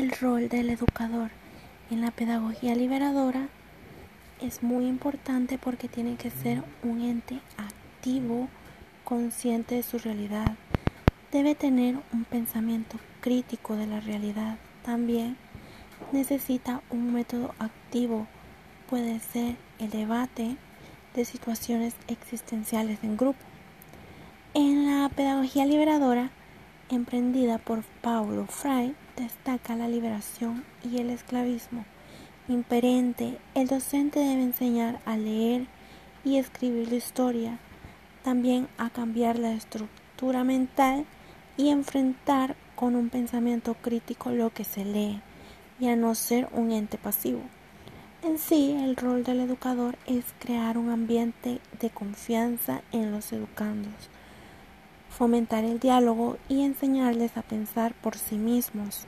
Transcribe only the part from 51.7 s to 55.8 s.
de confianza en los educandos, fomentar el